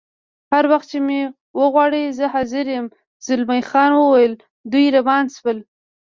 [0.53, 1.21] هر وخت چې مې
[1.61, 2.85] وغواړې زه حاضر یم،
[3.25, 4.33] زلمی خان وویل:
[4.71, 5.57] دوی روان شول.